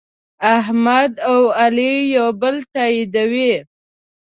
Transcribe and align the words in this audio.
احمد 0.57 1.11
او 1.29 1.39
علي 1.61 1.93
یو 2.15 2.27
بل 2.41 2.55
تأییدوي. 2.73 3.53